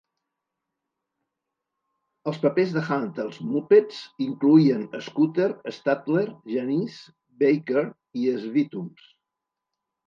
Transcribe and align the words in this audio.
Els 2.31 2.39
papers 2.45 2.73
de 2.77 2.83
Hunt 2.87 3.13
als 3.25 3.37
muppets 3.51 4.01
incloïen 4.27 4.89
Scooter, 5.11 5.51
Statler, 5.77 6.25
Janice, 6.57 7.17
Beaker 7.45 7.87
i 8.25 8.29
Sweetums. 8.45 9.11